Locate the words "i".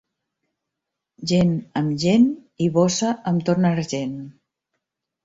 2.69-2.71